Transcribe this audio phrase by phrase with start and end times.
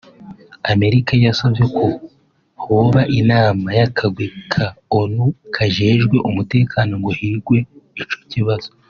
[0.73, 1.85] Amerika yasavye ko
[2.65, 4.65] hoba inama y'akagwi ka
[4.99, 5.23] Onu
[5.55, 7.57] kajejwe umutekano ngo higwe
[8.03, 8.69] ico kibazo